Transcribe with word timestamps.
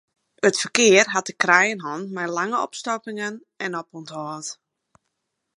It 0.47 0.55
ferkear 0.61 1.05
hat 1.13 1.25
te 1.27 1.35
krijen 1.43 1.83
hân 1.85 2.01
mei 2.15 2.27
lange 2.37 2.57
opstoppingen 2.67 3.33
en 3.65 3.77
opûnthâld. 3.81 4.47